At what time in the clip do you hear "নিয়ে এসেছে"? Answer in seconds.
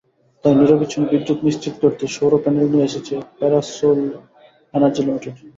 2.71-3.13